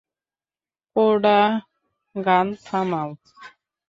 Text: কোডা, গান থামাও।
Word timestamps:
কোডা, 0.95 1.39
গান 2.15 2.47
থামাও। 2.65 3.09